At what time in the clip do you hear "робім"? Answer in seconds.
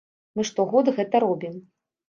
1.27-1.55